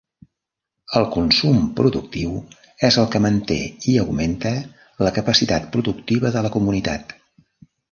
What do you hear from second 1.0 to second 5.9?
consum productiu és el que manté i augmenta la capacitat